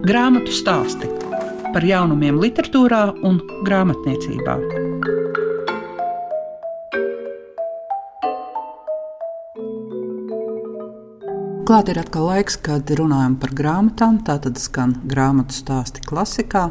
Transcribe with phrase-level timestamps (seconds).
[0.00, 1.08] Grāmatu stāsti
[1.74, 3.36] par jaunumiem, literatūrā un
[3.66, 4.89] grāmatniecībā.
[11.70, 14.16] Klāt ir atkal laiks, kad runājam par grāmatām.
[14.26, 16.64] Tātad skan grāmatu stāsti klasikā.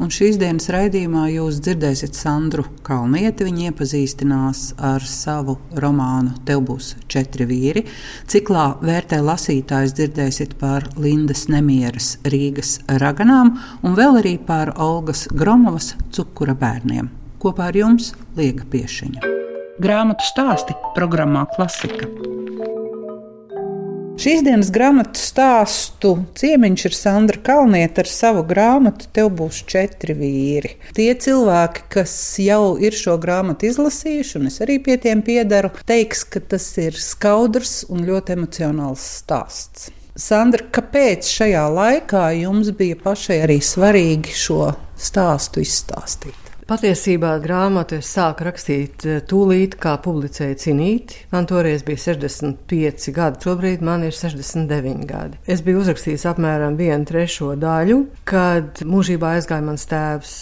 [0.00, 3.44] Un šīs dienas raidījumā jūs dzirdēsiet Sandru Kalnieti.
[3.44, 7.82] Viņa iepazīstinās ar savu romānu Tev būs četri vīri.
[8.32, 15.92] Ciklā vērtē lasītājs dzirdēsiet par Lindas nemieras Rīgas raganām un vēl arī par Olgas Gromovas
[16.16, 17.12] cukura bērniem.
[17.44, 19.36] Kopā ar jums Liega Piešiņa.
[19.84, 22.08] Grāmatu stāsti programmā Klasika.
[24.16, 30.70] Šīs dienas grāmatu stāstu ciemiņš ir Sandra Kalniete ar savu grāmatu Tev būs četri vīri.
[30.96, 36.24] Tie cilvēki, kas jau ir šo grāmatu izlasījuši, un es arī pie tiem piedaru, teiks,
[36.32, 39.90] ka tas ir skaudrs un ļoti emocionāls stāsts.
[40.16, 46.45] Sandra, kāpēc šajā laikā jums bija pašai arī svarīgi šo stāstu izstāstīt?
[46.66, 51.20] Patiesībā grāmatu es sāku rakstīt eh, tūlīt, kā publicēja Cinīti.
[51.30, 55.38] Man toreiz bija 65 gadi, šobrīd man ir 69 gadi.
[55.46, 60.34] Es biju uzrakstījis apmēram vienu trešo daļu, kad mūžībā aizgāja mans tēvs.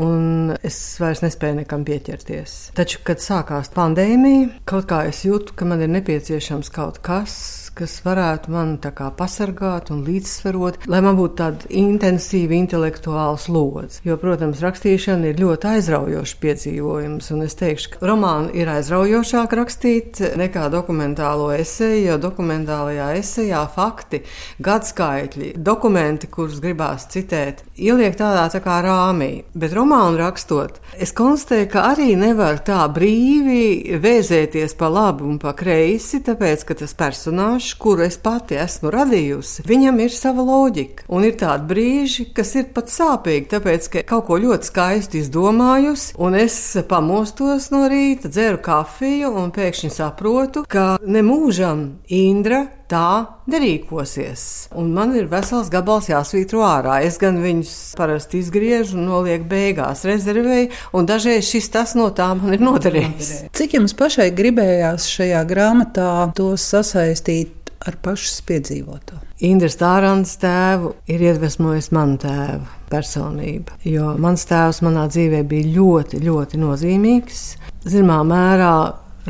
[0.00, 2.56] Un es vairs nespēju nekam pieķerties.
[2.76, 7.36] Taču, kad sākās pandēmija, kaut kā es jūtu, ka man ir nepieciešams kaut kas,
[7.76, 8.76] kas varētu man
[9.16, 14.00] pasargāt un līdzsvarot, lai man būtu tāda intensīva intelektuāla slodze.
[14.06, 20.22] Jo, protams, rakstīšana ir ļoti aizraujošs piedzīvojums, un es teikšu, ka romānu ir aizraujošāk rakstīt
[20.40, 24.22] nekā dokumentālo esēju, jo dokumentālajā esejā fakti,
[24.64, 29.30] gadskaitļi, dokumenti, kurus gribās citēt, ieliek tādā tā kā rāmī.
[29.56, 35.52] Bet romānu rakstot, es konstatēju, ka arī nevar tā brīvi vēzēties pa labi un pa
[35.56, 41.04] kreisi, tāpēc, ka tas personāžs personāžs, kuru es pati esmu radījusi, viņam ir sava loģika.
[41.08, 46.14] Un ir tādi brīži, kas ir pat sāpīgi, tāpēc, ka kaut ko ļoti skaisti izdomājusi,
[46.18, 54.44] un es pamostos no rīta, dzeru kafiju un pēkšņi saprotu, ka nemūžam Indra tā nerīkosies.
[54.78, 57.00] Un man ir vesels gabals jāsvītro ārā.
[57.06, 62.32] Es gan viņus parasti izgriežu un nolieku beigās rezervēju, un dažreiz šis tas no tā
[62.38, 63.32] man ir noderējis.
[63.56, 69.20] Cik jums pašai gribējās šajā grāmatā to sasaistīt ar pašas piedzīvoto.
[69.46, 76.22] Indras Tārāns tēvu ir iedvesmojis manu tēvu personību, jo mans tēvs manā dzīvē bija ļoti,
[76.24, 77.42] ļoti nozīmīgs.
[77.86, 78.72] Zināmā mērā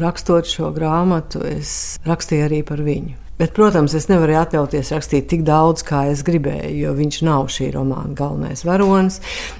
[0.00, 3.16] rakstot šo grāmatu, es rakstīju arī par viņu.
[3.36, 7.68] Bet, protams, es nevaru atļauties rakstīt tik daudz, kā es gribēju, jo viņš nav šī
[7.74, 9.18] romāna galvenais varonis.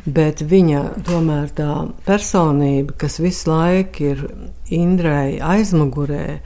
[0.08, 4.24] Bet viņa tomēr tā personība, kas visu laiku ir
[4.72, 6.38] Indrai aizmugurē,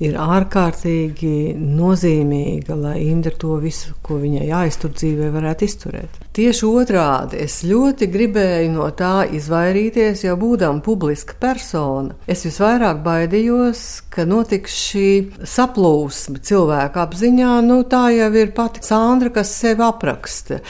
[0.00, 6.16] ir ārkārtīgi nozīmīga, lai Indra to visu, ko viņai jāiztur dzīvē, varētu izturēt.
[6.30, 12.14] Tieši otrādi, es ļoti gribēju no tā izvairīties, jau būdama publiska persona.
[12.30, 13.80] Es visvairāk baidījos,
[14.14, 15.08] ka notiks šī
[15.42, 17.56] saplūsme cilvēku apziņā.
[17.66, 20.60] Nu, tā jau ir pati Sandra, kas sevi apraksta.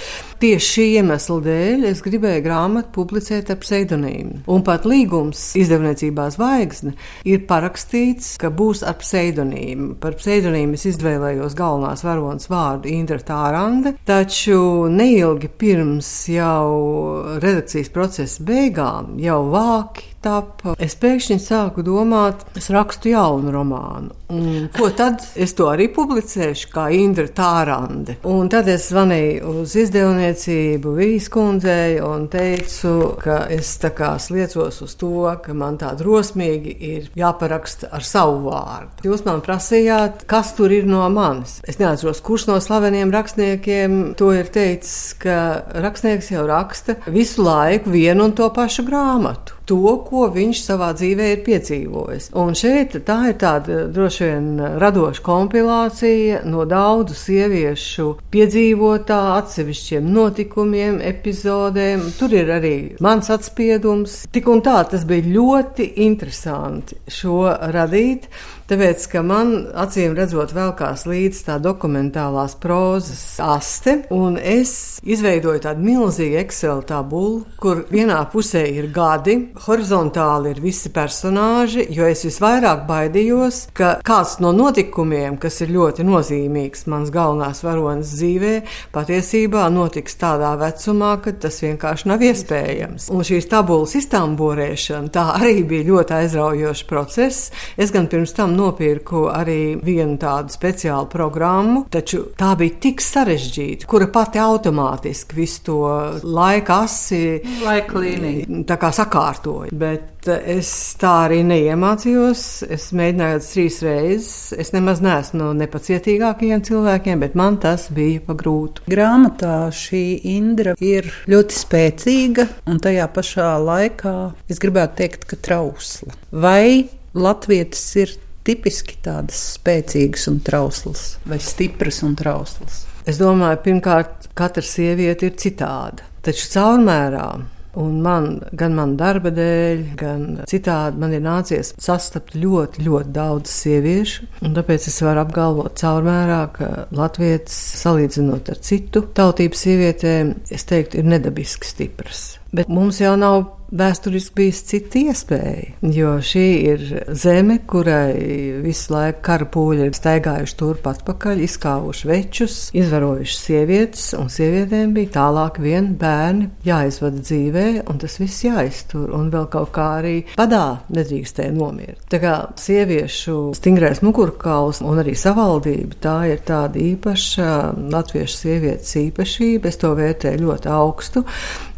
[0.40, 4.38] Tieši šī iemesla dēļ es gribēju grāmatu publicēt ar pseidonīmu.
[4.48, 6.94] Un pat līgums izdevniecībā Zvaigzne
[7.28, 9.98] ir parakstīts, ka būs ar pseidonīmu.
[10.00, 18.44] Par pseidonīmu es izvēlējos galvenās varonas vārdu Indra Tārande, taču neilgi pirms jau redakcijas procesa
[18.46, 24.16] beigām jau vāki tapa, es pēkšņi sāku domāt, es rakstu jaunu romānu.
[24.30, 28.14] Un, ko tad es to arī publicēšu, kā Indra Tārande.
[28.30, 34.94] Un tad es zvanīju uz izdevniecību Vīskundzei un teicu, ka es tā kā sliecos uz
[35.00, 39.08] to, ka man tā drosmīgi ir jāparaksta ar savu vārdu.
[39.10, 41.58] Jūs man prasījāt, kas tur ir no manis.
[41.66, 45.40] Es neatceros, kurš no slaveniem rakstniekiem to ir teicis, ka
[45.74, 51.30] rakstnieks jau raksta visu laiku vienu un to pašu grāmatu to, ko viņš savā dzīvē
[51.34, 52.30] ir piedzīvojis.
[52.40, 54.48] Un šeit tā ir tāda droši vien
[54.82, 62.08] radoša kompilācija no daudzu sieviešu piedzīvotā, atsevišķiem notikumiem, epizodēm.
[62.18, 64.24] Tur ir arī mans atspiedums.
[64.34, 67.44] Tik un tā tas bija ļoti interesanti šo
[67.74, 68.26] radīt.
[68.70, 69.48] Tāpēc, ka man
[69.82, 77.40] acīm redzot, velkās līdzi tā dokumentālās prozas aste, un es izveidoju tādu milzīgu Excel tabulu,
[77.58, 79.34] kur vienā pusē ir gadi,
[79.64, 86.06] horizontāli ir visi personāļi, jo es visvairāk baidījos, ka kāds no notikumiem, kas ir ļoti
[86.06, 88.54] nozīmīgs mans galvenās varonas dzīvē,
[88.94, 93.10] patiesībā notiks tādā vecumā, ka tas vienkārši nav iespējams.
[93.10, 97.50] Un šīs tabulas iztamborēšana tā arī bija ļoti aizraujošs process.
[97.74, 103.88] Es gan pirms tam nopirku arī vienu tādu speciālu programmu, taču tā bija tik sarežģīta,
[103.90, 105.80] kura pati automātiski visu to
[106.24, 109.72] laika asi laika līniju tā kā sakārtoja.
[109.72, 110.70] Bet es
[111.00, 112.44] tā arī neiemācījos.
[112.68, 114.52] Es mēģināju trīs reizes.
[114.60, 118.84] Es nemaz neesmu no nepacietīgākajiem cilvēkiem, bet man tas bija pa grūtu.
[118.90, 120.04] Grāmatā šī
[120.34, 124.16] Indra ir ļoti spēcīga un tajā pašā laikā
[124.50, 126.16] es gribētu teikt, ka trausla.
[126.30, 132.84] Vai latvietis ir tipiski tādas spēcīgas un trauslas, vai stipras un trauslas?
[133.08, 137.30] Es domāju, pirmkārt, katra sieviete ir citāda, taču caurmērā
[137.72, 143.52] Un man, gan man darba dēļ, gan citādi, man ir nācies sastapt ļoti, ļoti daudz
[143.52, 144.26] sieviešu.
[144.56, 147.54] Tāpēc es varu apgalvot caurmērā, ka Latvijas,
[147.84, 152.39] salīdzinot ar citu tautību sievietēm, es teiktu, ir nedabiski stipras.
[152.56, 155.76] Bet mums jau nav vēsturiski bijis cita iespēja.
[155.94, 156.82] Jo šī ir
[157.16, 164.30] zeme, kurai visu laiku kara pūļi ir staigājuši turp atpakaļ, izkāvuši večus, izvarojuši sievietes, un
[164.32, 169.86] sievietēm bija tālāk vien bērni jāizvada dzīvē, un tas viss jāiztur, un vēl kaut kā
[170.00, 172.02] arī padā nedrīkstēja nomirt.
[172.10, 177.50] Tā kā sieviešu stingrais mugurkauls un arī savaldība, tā ir tāda īpaša
[177.94, 181.24] latviešu sievietes īpašība, es to vērtēju ļoti augstu,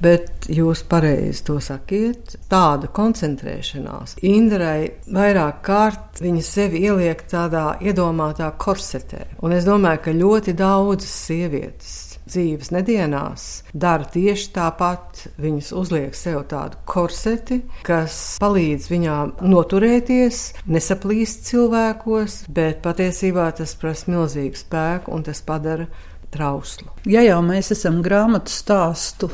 [0.03, 4.17] bet jūs pareizi to sakiet, tāda koncentrēšanās.
[4.27, 9.27] Indrai vairāk kārt viņa sevi ieliek tādā iedomātā korsetē.
[9.43, 15.27] Un es domāju, ka ļoti daudzas sievietes dzīves nedienās dara tieši tāpat.
[15.43, 24.13] Viņas uzliek sev tādu korseti, kas palīdz viņām noturēties, nesaplīst cilvēkos, bet patiesībā tas prasa
[24.13, 25.89] milzīgu spēku un tas padara
[26.33, 26.89] trauslu.
[27.09, 29.33] Ja jau mēs esam grāmatu stāstu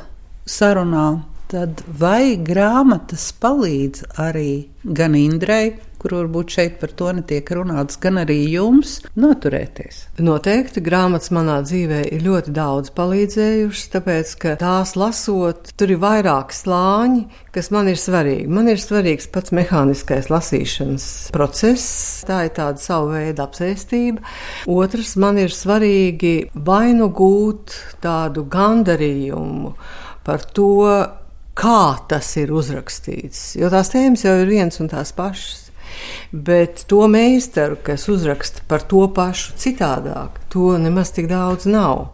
[0.48, 1.08] sarunā
[1.48, 8.20] tad vai grāmatas palīdz arī gan Indrai, kur varbūt šeit par to netiek runāts, gan
[8.20, 10.04] arī jums noturēties?
[10.22, 16.54] Noteikti grāmatas manā dzīvē ir ļoti daudz palīdzējušas, tāpēc, ka tās lasot, tur ir vairāk
[16.54, 17.24] slāņi,
[17.54, 18.46] kas man ir svarīgi.
[18.52, 21.88] Man ir svarīgs pats mehāniskais lasīšanas process,
[22.28, 24.22] tā ir tāda savu veidu apsēstība.
[24.70, 27.74] Otrs, man ir svarīgi vainu gūt
[28.04, 29.74] tādu gandarījumu
[30.28, 30.84] par to,
[31.58, 31.80] kā
[32.10, 33.54] tas ir uzrakstīts.
[33.58, 35.67] Jo tās tēmas jau ir viens un tās pašas.
[36.32, 42.10] Bet to meistaru, kas uzraksta par to pašu citādāk, to nemaz tik daudz nav.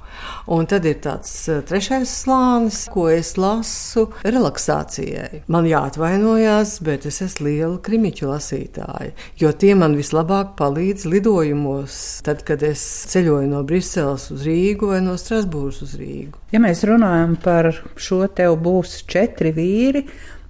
[0.46, 5.42] Un tad ir tāds eh, trešais slānis, ko es lasu relaksācijai.
[5.50, 12.44] Man jāatvainojas, bet es esmu liela krimiķu lasītāja, jo tie man vislabāk palīdz lidojumos, tad,
[12.46, 12.82] kad es
[13.12, 16.38] ceļoju no Briseles uz Rīgu vai no Strasbūras uz Rīgu.
[16.54, 20.04] Ja mēs runājam par šo tev būs četri vīri,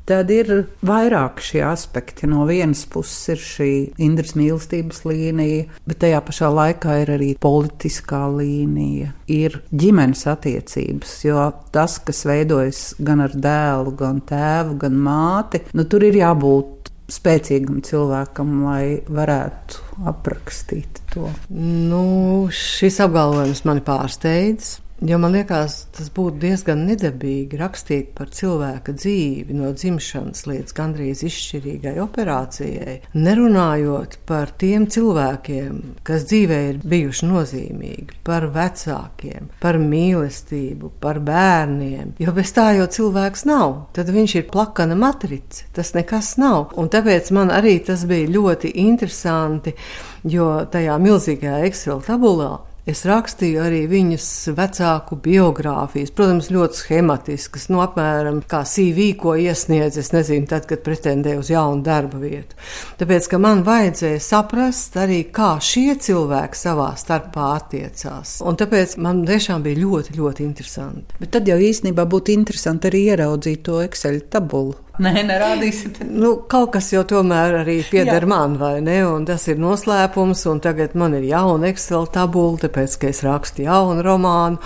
[0.04, 0.50] Tad ir
[0.84, 2.28] vairāk šie aspekti.
[2.28, 3.70] No vienas puses ir šī
[4.04, 11.16] Indras mīlestības līnija, bet tajā pašā laikā ir arī politiskā līnija, ir ģimenes attiecības.
[11.24, 16.92] Jo tas, kas veidojas gan ar dēlu, gan tēvu, gan māti, nu, tur ir jābūt
[17.14, 21.28] spēcīgam cilvēkam, lai varētu aprakstīt to.
[21.50, 22.04] Nu,
[22.52, 24.78] šis apgalvojums mani pārsteidz.
[25.04, 31.20] Jo man liekas, tas būtu diezgan nedabīgi rakstīt par cilvēka dzīvi no dzimšanas līdz gandrīz
[31.28, 35.76] izšķirīgai operācijai, nerunājot par tiem cilvēkiem,
[36.08, 42.16] kas dzīvē ir bijuši nozīmīgi, par vecākiem, par mīlestību, par bērniem.
[42.24, 46.72] Jo bez tā jau cilvēks nav, tad viņš ir plakana matrica, tas nekas nav.
[46.80, 49.76] Un tāpēc man arī tas bija ļoti interesanti,
[50.24, 54.26] jo tajā milzīgajā Excel tabulā Es rakstīju arī viņas
[54.58, 60.66] vecāku biogrāfijas, protams, ļoti schematiskas, no nu, apmēram kā CV, ko iesniedz, es nezinu, tad,
[60.68, 62.58] kad pretendēju uz jaunu darba vietu.
[63.00, 68.36] Tāpēc, ka man vajadzēja saprast arī, kā šie cilvēki savā starpā attiecās.
[68.44, 71.22] Un tāpēc man tiešām bija ļoti, ļoti interesanti.
[71.24, 74.83] Bet tad jau īstenībā būtu interesanti arī ieraudzīt to Excel tabulu.
[75.02, 75.96] Nē, nerādīsiet.
[76.06, 78.28] Nu, kaut kas jau tomēr arī pieder Jā.
[78.30, 79.00] man, vai ne?
[79.08, 83.64] Un tas ir noslēpums, un tagad man ir jauna Excel tabula, tāpēc, ka es rakstu
[83.66, 84.60] jaunu romānu.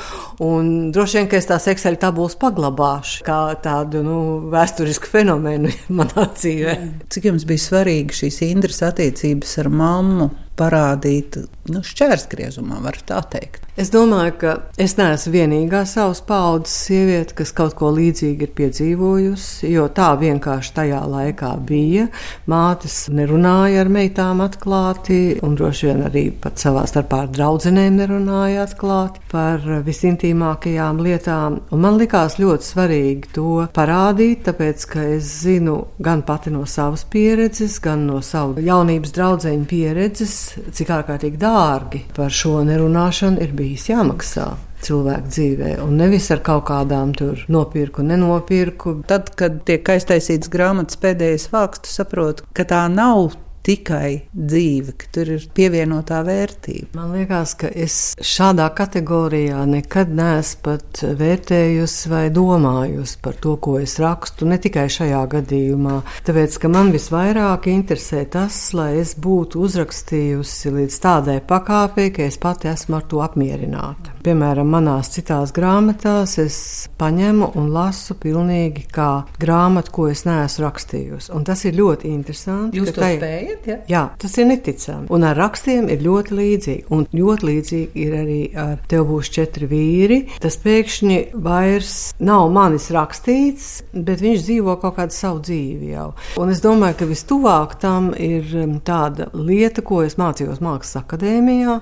[0.45, 4.19] Un droši vien, ka es tās Excel tabulas paglabāšu kā tādu nu,
[4.53, 6.77] vēsturisku fenomenu manā dzīvē.
[7.09, 10.29] Cik jums bija svarīgi šīs Indras attiecības ar mammu?
[10.59, 11.38] Parādīt
[11.73, 13.65] nu, šķērsgriezumā, var tā teikt.
[13.79, 19.69] Es domāju, ka es neesmu vienīgā savas paudzes sieviete, kas kaut ko līdzīgu ir piedzīvojusi,
[19.71, 22.09] jo tā vienkārši tajā laikā bija.
[22.50, 28.65] Mātes nerunāja ar meitām atklāti, un droši vien arī pat savā starpā ar draudzenēm nerunāja
[28.67, 31.61] atklāti par visintīmākajām lietām.
[31.71, 37.07] Un man likās ļoti svarīgi to parādīt, tāpēc, ka es zinu gan pati no savas
[37.07, 40.37] pieredzes, gan no savu jaunības draudzeņu pieredzes,
[40.75, 44.49] cik ārkārtīgi dārgi par šo nerunāšanu ir bijis jāmaksā
[44.85, 49.00] cilvēku dzīvē, un nevis ar kaut kādām tur nopirku, nenopirku.
[49.11, 53.35] Tad, kad tiek aiztaisīts grāmatas pēdējais vārks, tu saproti, ka tā nav
[53.67, 56.93] tikai dzīve, ka tur ir pievienotā vērtība.
[56.99, 63.79] Man liekas, ka es šādā kategorijā nekad neesmu pat vērtējusi vai domājusi par to, ko
[63.83, 66.00] es rakstu, ne tikai šajā gadījumā.
[66.27, 72.41] Tāpēc, ka man visvairāk interesē tas, lai es būtu uzrakstījusi līdz tādai pakāpei, ka es
[72.41, 74.18] pati esmu ar to apmierināta.
[74.29, 76.57] Piemēram, manās citās grāmatās es
[77.01, 81.31] paņemu un lasu pilnīgi kā grāmatu, ko es neesmu rakstījusi.
[81.33, 82.77] Un tas ir ļoti interesanti.
[82.77, 83.15] Jūs to tai...
[83.17, 83.69] spējat?
[83.71, 83.77] Ja?
[83.89, 85.09] Jā, tas ir neticami.
[85.17, 86.85] Un ar rakstiem ir ļoti līdzīgi.
[86.93, 90.19] Un ļoti līdzīgi ir arī ar Tev būs četri vīri.
[90.45, 91.17] Tas pēkšņi
[91.49, 96.11] vairs nav manis rakstīts, bet viņš dzīvo kaut kādu savu dzīvi jau.
[96.37, 101.81] Un es domāju, ka vistuvāk tam ir um, tāda lieta, ko es mācījos Mākslas akadēmijā.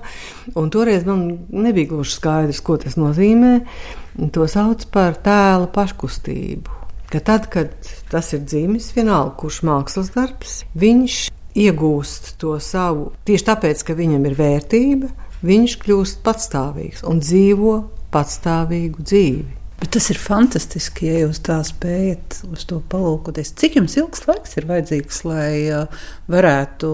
[0.55, 3.59] Un toreiz man nebija gluži skaidrs, ko tas nozīmē.
[4.33, 6.77] To sauc par tēla paškustību
[7.11, 7.71] ka tad, kad
[8.11, 11.19] tas ir dzimis, vienalga, kurš mākslas darbs, viņš
[11.57, 15.11] iegūst to savu tieši tāpēc, ka viņam ir vērtība,
[15.47, 17.77] viņš kļūst patstāvīgs un dzīvo
[18.13, 19.55] patstāvīgu dzīvi.
[19.77, 23.51] Bet tas ir fantastiski, ja jūs tā spējat uz to palūkoties.
[23.61, 26.89] Cik jums ilgs laiks ir vajadzīgs, lai uh, varētu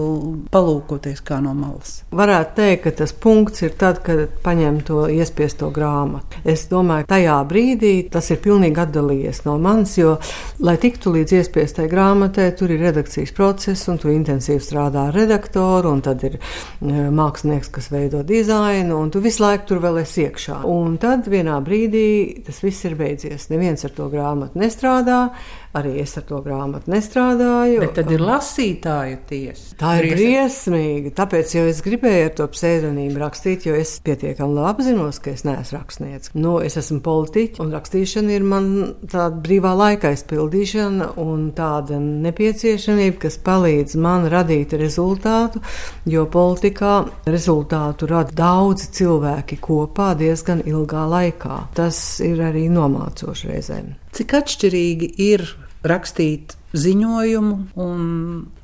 [0.52, 2.02] palūkoties kā no malas?
[2.12, 6.42] Varētu teikt, ka tas punkts ir tad, kad paņem to iespiesto grāmatu.
[6.44, 10.18] Es domāju, tajā brīdī tas ir pilnīgi atdalījies no manis, jo,
[10.60, 15.94] lai tiktu līdz iespiestai grāmatai, tur ir redakcijas process, un tu intensīvi strādā ar redaktoru,
[15.96, 20.28] un tad ir uh, mākslinieks, kas veido dizainu, un tu visu laiku tur vēl esi
[20.28, 20.60] iekšā.
[20.68, 22.06] Un tad vienā brīdī
[22.44, 23.46] tas viss viss ir beidzies.
[23.52, 25.28] Neviens ar to grāmatu nestrādā,
[25.74, 27.80] arī es ar to grāmatu nestrādāju.
[27.82, 29.74] Bet tad ir lasītāju tiesa.
[29.80, 31.14] Tā ir briesmīgi.
[31.18, 35.44] Tāpēc jau es gribēju ar to pseidonīmu rakstīt, jo es pietiekami labi apzinos, ka es
[35.46, 36.32] neesmu rakstnieks.
[36.36, 38.68] Nu, es esmu politiķis, un rakstīšana ir man
[39.10, 45.62] tāda brīvā laika aizpildīšana un tāda nepieciešamība, kas palīdz man radīt rezultātu,
[46.10, 46.94] jo politikā
[47.30, 51.60] rezultātu rada daudzi cilvēki kopā diezgan ilgā laikā.
[51.78, 53.92] Tas ir arī nomācoši reizēm.
[54.14, 55.48] Cik atšķirīgi ir
[55.84, 58.06] rakstīt ziņojumu un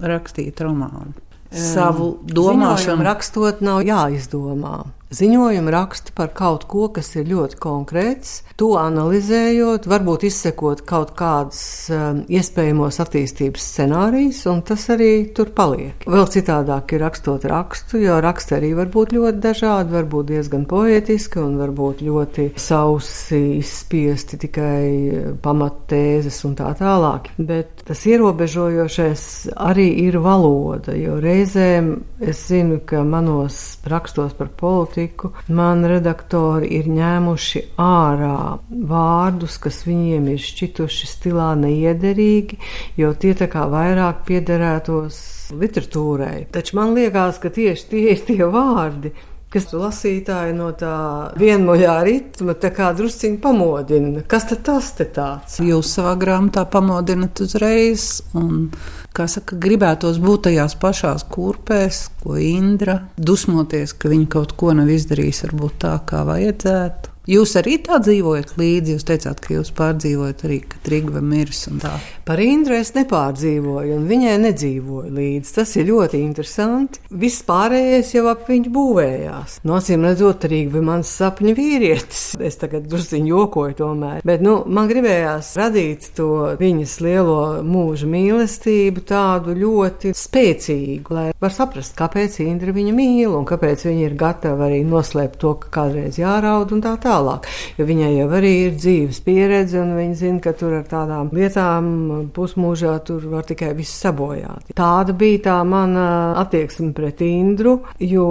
[0.01, 1.13] rakstīt romānu?
[1.51, 4.85] Savu domāšanu Ziņojumu rakstot nav jāizdomā.
[5.11, 11.63] Ziņojumu raksta par kaut ko, kas ir ļoti konkrēts, to analizējot, varbūt izsekot kaut kādus
[11.91, 16.07] um, iespējamos attīstības scenārijus, un tas arī tur paliek.
[16.07, 21.43] Vēl citādāk ir rakstot rakstu, jo raksti arī var būt ļoti dažādi, varbūt diezgan poetiski
[21.43, 27.33] un varbūt ļoti sausi izspiesti tikai pamattēzes un tā tālāk.
[27.35, 29.27] Bet tas ierobežojošais
[29.59, 36.69] arī ir valoda, jo reizēm es zinu, ka manos rakstos par politiku politiku, man redaktori
[36.77, 42.59] ir ņēmuši ārā vārdus, kas viņiem ir šķituši stilā neiederīgi,
[42.97, 46.47] jo tie tā kā vairāk piederētos literatūrai.
[46.53, 49.13] Taču man liekas, ka tieši tie ir tie vārdi,
[49.51, 50.95] kas lasītāji no tā
[51.39, 54.23] vienmuļā ritma drusciņi pamodina.
[54.31, 55.59] Kas tad tas te tāds?
[55.59, 58.71] Jūs savā grāmatā pamodinat uzreiz, un,
[59.13, 64.91] kā saka, gribētos būt tajās pašās kurpēs, ko Indra, dusmoties, ka viņa kaut ko nav
[64.91, 67.10] izdarījusi varbūt tā, kā vajadzētu.
[67.31, 68.97] Jūs arī tā dzīvojat līdzi.
[68.97, 71.93] Jūs teicāt, ka jūs pārdzīvojat arī, ka Trigva mirs un tā.
[72.27, 75.53] Par Indru es nepārdzīvoju, un viņai nedzīvoju līdzi.
[75.55, 77.05] Tas ir ļoti interesanti.
[77.23, 79.61] Viss pārējais jau ap viņu būvējās.
[79.63, 82.25] Nocīm redzot, Trigva bija mans sapņu vīrietis.
[82.51, 84.25] Es tagad druskuļi jokoju tomēr.
[84.27, 91.55] Bet nu, man gribējās radīt to viņas lielo mūža mīlestību, tādu ļoti spēcīgu, lai var
[91.55, 96.19] saprast, kāpēc Indra viņu mīl un kāpēc viņa ir gatava arī noslēpt to, ka kādreiz
[96.19, 97.49] jāraud un tā tālāk tālāk.
[97.79, 101.91] Jo viņai jau arī ir dzīves pieredze, un viņa zina, ka tur ar tādām lietām
[102.35, 104.73] pusmūžā tur var tikai viss sabojāt.
[104.77, 106.07] Tāda bija tā mana
[106.41, 108.27] attieksme pret Indru, jo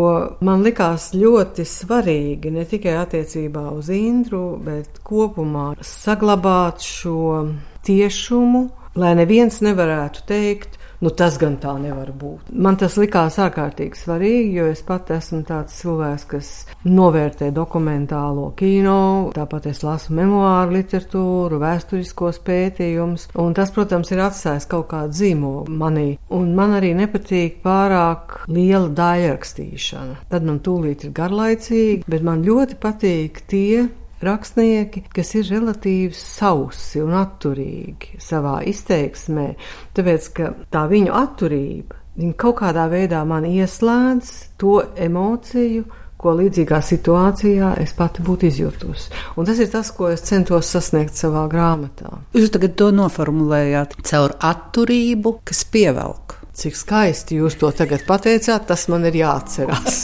[0.45, 7.45] man likās ļoti svarīgi ne tikai attiecībā uz Indru, bet kopumā saglabāt šo
[7.87, 8.65] tiešumu,
[8.99, 12.49] lai neviens nevarētu teikt, Nu, tas gan tā nevar būt.
[12.51, 16.49] Man tas likās ārkārtīgi svarīgi, jo es pat esmu tāds cilvēks, kas
[16.83, 24.67] novērtē dokumentālo kino, tāpat es lasu memoāru literatūru, vēsturiskos pētījumus, un tas, protams, ir atstājis
[24.67, 26.09] kaut kādu zīmogu manī.
[26.35, 30.25] Un man arī nepatīk pārāk liela daļrakstīšana.
[30.27, 33.87] Tad man tūlīt ir garlaicīgi, bet man ļoti patīk tie
[34.25, 39.47] rakstnieki, kas ir relatīvi sausi un atturīgi savā izteiksmē,
[39.95, 45.85] tāpēc ka tā viņu atturība viņa kaut kādā veidā man ieslēdz to emociju,
[46.19, 49.11] ko līdzīgā situācijā es pati būtu izjutusi.
[49.39, 52.17] Un tas ir tas, ko es centos sasniegt savā grāmatā.
[52.35, 56.35] Jūs tagad to noformulējāt caur atturību, kas pievelk.
[56.59, 60.01] Cik skaisti jūs to tagad pateicāt, tas man ir jāatcerās.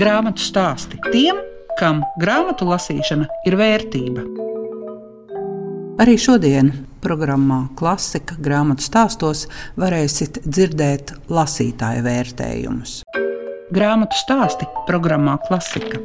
[0.00, 1.38] Grāmatu stāsti tiem,
[1.80, 4.24] kam grāmatu lasīšana ir vērtība.
[6.00, 6.70] Arī šodien
[7.04, 9.46] programmā Klasika grāmatu stāstos
[9.80, 13.00] varēsiet dzirdēt lasītāju vērtējumus.
[13.72, 16.00] Grāmatu stāsti programmā Klasika.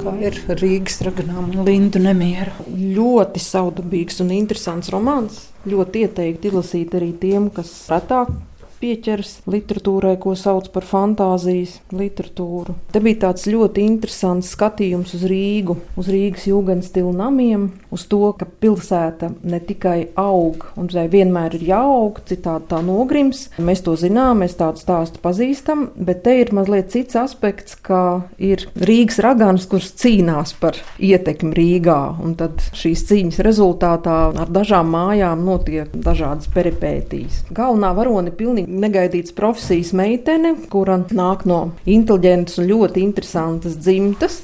[0.00, 2.52] Kā ir Rīgas raganām un Lindu nemiera?
[2.68, 5.40] Ļoti saudabīgs un interesants romāns.
[5.66, 8.30] Ļoti ieteikti izlasīt arī tiem, kas retāk
[8.80, 12.76] pieķers literatūrai, ko sauc par fantāzijas literatūru.
[12.92, 18.46] Te bija tāds ļoti interesants skatījums uz Rīgu, uz Rīgas jūgenstilu namiem, uz to, ka
[18.46, 23.46] pilsēta ne tikai aug, un tai vienmēr ir jāaug, citādi tā nogrims.
[23.62, 28.66] Mēs to zinām, mēs tādu stāstu pazīstam, bet te ir mazliet cits aspekts, ka ir
[28.76, 35.44] Rīgas ragans, kurš cīnās par ietekmi Rīgā, un tad šīs cīņas rezultātā ar dažām mājām
[35.46, 37.44] notiek dažādas peripētīs.
[37.56, 44.42] Galvenā varone pilnīgi negaidīts profesijas meitene, kura nāk no inteliģentas un ļoti interesantas dzimtas.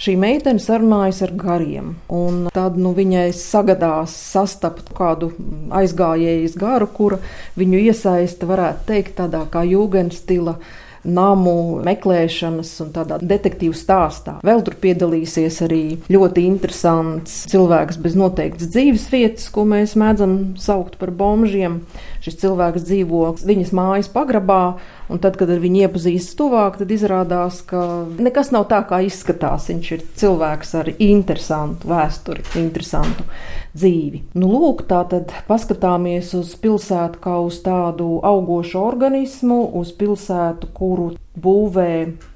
[0.00, 5.30] Šī meitene sarunājas ar gariem, un tad nu, viņai sagadās sastapt kādu
[5.70, 7.20] aizgājējas garu, kura
[7.54, 10.56] viņu iesaista, varētu teikt, tādā kā jūgens stila
[11.04, 14.38] namu meklēšanas un tādā detektīvu stāstā.
[14.44, 15.82] Vēl tur piedalīsies arī
[16.12, 21.82] ļoti interesants cilvēks bez noteiktas dzīves vietas, ko mēs mēdzam saukt par bombžiem.
[22.24, 24.62] Šis cilvēks dzīvo viņas mājas pagrabā,
[25.08, 27.80] Un tad, kad ar viņu iepazīstas tuvāk, tad izrādās, ka
[28.16, 29.68] nekas nav tā, kā izskatās.
[29.68, 33.26] Viņš ir cilvēks ar interesantu vēsturi, interesantu
[33.74, 34.22] dzīvi.
[34.38, 41.10] Nu, lūk, tā tad paskatāmies uz pilsētu kā uz tādu augošu organismu, uz pilsētu, kuru
[41.34, 41.90] būvē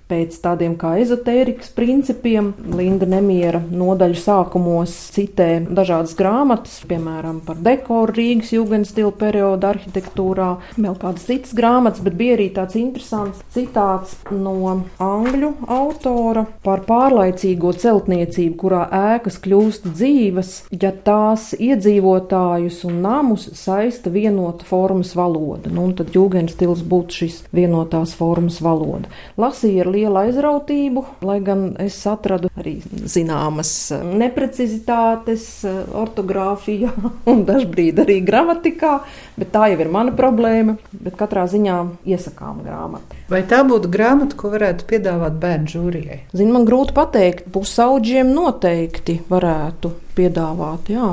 [0.08, 2.52] pēc tādiem kā ezotērikas principiem.
[2.78, 10.96] Linda Nemiera nodaļu sākumos citē dažādas grāmatas, piemēram, par dekoru Rīgas jūgenstila perioda arhitektūrā, vēl
[11.00, 14.56] kādas citas grāmatas, bet bija arī tāds interesants citāts no
[15.02, 24.12] angļu autora par pārlaicīgo celtniecību, kurā ēkas kļūst dzīves, ja tās iedzīvotājus un namus saista
[24.12, 25.72] vienota formas valoda.
[25.72, 29.10] Nu, tad jūgenstils būtu šis vienotās formas valoda.
[29.40, 36.92] Lasīja ar lielu aizrautību, lai gan es atradu arī zināmas neprecizitātes ortogrāfijā
[37.30, 38.94] un dažbrīd arī gramatikā,
[39.38, 40.78] bet tā jau ir mana problēma.
[40.92, 43.18] Bet katrā ziņā iesakām grāmatu.
[43.28, 46.20] Vai tā būtu grāmata, ko varētu piedāvāt bērnu žūrijai?
[46.32, 47.50] Zinu, man grūti pateikt.
[47.52, 51.12] Pusauģiem noteikti varētu piedāvāt, jā.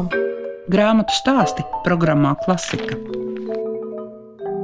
[0.71, 3.34] Grāmatu stāsti programmā Klasika.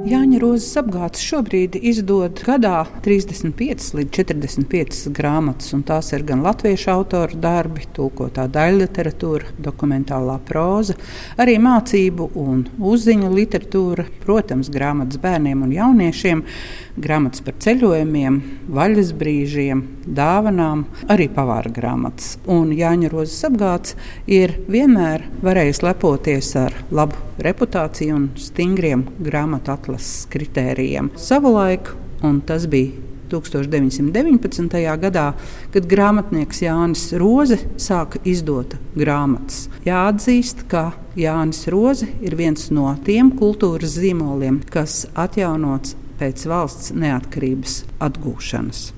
[0.01, 6.89] Jāņa Rozes apgādes šobrīd izdod gadā 35 līdz 45 grāmatas, un tās ir gan latviešu
[6.89, 10.95] autoru darbi, tulkotā daļliteratūra, dokumentālā próza,
[11.37, 16.41] arī mācību un uzziņu literatūra, protams, grāmatas bērniem un jauniešiem,
[16.97, 18.41] grāmatas par ceļojumiem,
[18.73, 22.39] vaļas brīžiem, dāvanām, arī pavāra grāmatas.
[22.49, 23.93] Un Jāņa Rozes apgādes
[24.25, 31.11] ir vienmēr varējis lepoties ar labu reputāciju un stingriem grāmatu atlases kritērijiem.
[31.19, 31.93] Savulaik,
[32.25, 34.77] un tas bija 1919.
[35.01, 35.27] gadā,
[35.71, 39.67] kad grāmatnieks Jānis Roze sāka izdot grāmatas.
[39.87, 47.83] Jāatzīst, ka Jānis Roze ir viens no tiem kultūras zīmoliem, kas atjaunots pēc valsts neatkarības
[48.03, 48.89] atgūšanas.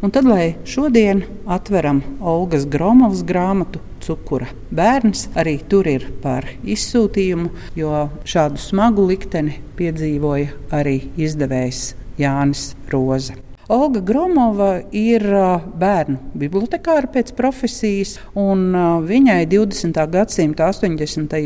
[0.00, 7.50] Un tad, lai šodien atveram Olgas Gromovas grāmatu Cukura bērns, arī tur ir par izsūtījumu,
[7.76, 13.36] jo šādu smagu likteni piedzīvoja arī izdevējs Jānis Roze.
[13.70, 15.22] Olga Gromova ir
[15.78, 18.72] bērnu bibliotekāra pēc profesijas, un
[19.06, 20.00] viņai 20.
[20.10, 21.36] gadsimta 80.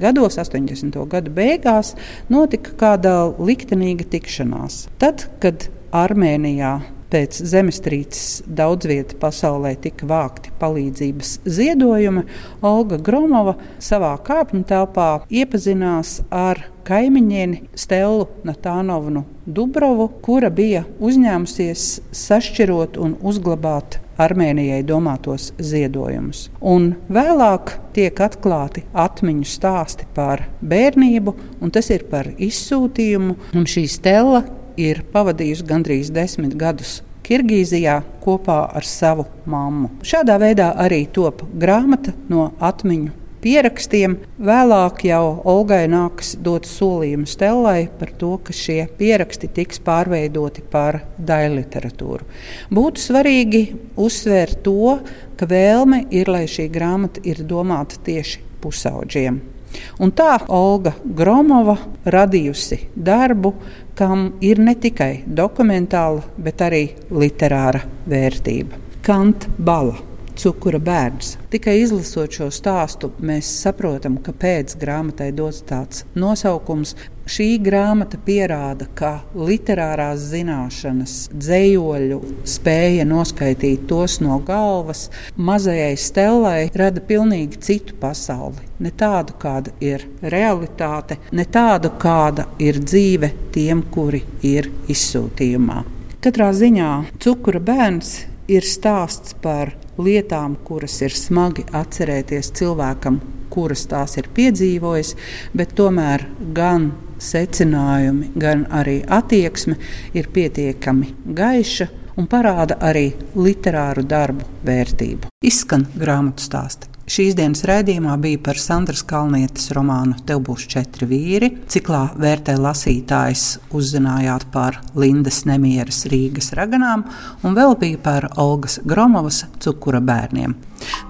[0.00, 0.96] gados, 80.
[1.12, 1.92] gada beigās,
[2.32, 4.86] notika kāda liktenīga tikšanās.
[4.96, 6.78] Tad, kad Armēnijā
[7.14, 12.24] pēc zemestrīces daudz vietā pasaulē tika vākti palīdzības ziedojumi,
[12.64, 21.86] Olga Gromova savā kāpņu telpā iepazinās ar kaimiņieni Stelu Natānovnu Dubrovu, kura bija uzņēmusies
[22.24, 26.48] sašķirot un uzglabāt Armēnijai domātos ziedojumus.
[26.62, 33.34] Un vēlāk tiek atklāti atmiņu stāsti par bērnību, un tas ir par izsūtījumu.
[33.58, 34.44] Un šī stela
[34.80, 39.94] ir pavadījusi gandrīz desmit gadus Kirgīzijā kopā ar savu mammu.
[40.04, 44.16] Šādā veidā arī top grāmata no atmiņu pierakstiem.
[44.40, 51.02] Vēlāk jau Olgai nāks dot solījumu Stellai par to, ka šie pieraksti tiks pārveidoti par
[51.16, 52.28] daļu literatūru.
[52.74, 53.64] Būtu svarīgi
[54.00, 54.98] uzsvērt to,
[55.40, 59.53] ka vēlme ir, lai šī grāmata ir domāta tieši pusauģiem.
[60.02, 63.54] Un tā Olga Gromova radījusi darbu,
[63.94, 68.82] kam ir ne tikai dokumentāla, bet arī literāra vērtība.
[69.04, 71.36] Kant Bala cukura bērns.
[71.52, 76.94] Tikai izlasot šo stāstu, mēs saprotam, kāpēc grāmatai dots tāds nosaukums.
[77.24, 87.00] Šī grāmata pierāda, ka literārās zināšanas, dzējoļu spēja noskaidrot tos no galvas, mazajai stelai rada
[87.00, 88.60] pilnīgi citu pasauli.
[88.84, 95.80] Ne tādu, kāda ir realitāte, ne tādu, kāda ir dzīve tiem, kuri ir izsūtījumā.
[96.24, 96.92] Katrā ziņā
[97.24, 98.14] cukura bērns
[98.48, 105.14] ir stāsts par lietām, kuras ir smagi atcerēties cilvēkam, kuras tās ir piedzīvojis,
[105.54, 106.26] bet tomēr
[106.56, 106.90] gan
[107.22, 109.76] secinājumi, gan arī attieksme
[110.14, 115.30] ir pietiekami gaiša un parāda arī literāru darbu vērtību.
[115.44, 116.93] Izskan grāmatu stāsti.
[117.04, 121.50] Šīs dienas raidījumā bija par Sandras Kalnietes romānu Tev būs četri vīri.
[121.68, 123.42] Ciklā vērtē lasītājs
[123.76, 127.04] uzzinājāt par Lindas nemieras Rīgas raganām,
[127.44, 130.56] un vēl bija par Olgas Gromovas cukura bērniem.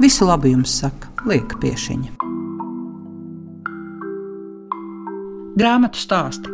[0.03, 2.19] Visu labu jums saka Lieka Piešiņa.
[5.55, 6.54] Grāmatu stāsti